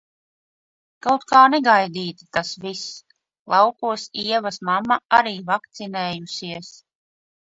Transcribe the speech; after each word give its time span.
Kaut 1.07 1.25
kā 1.31 1.41
negaidīti 1.55 2.25
tas 2.37 2.53
viss! 2.63 2.95
Laukos 3.53 4.07
Ievas 4.23 4.59
mamma 4.71 4.97
arī 5.19 5.35
vakcinējusies. 5.51 6.73